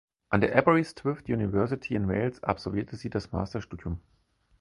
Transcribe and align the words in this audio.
An 0.29 0.41
der 0.41 0.55
Aberystwyth 0.55 1.29
University 1.29 1.93
in 1.93 2.07
Wales 2.07 2.41
absolvierte 2.41 2.95
sie 2.95 3.11
das 3.11 3.31
Masterstudium. 3.33 3.99